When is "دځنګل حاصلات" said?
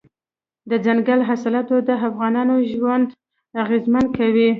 0.69-1.67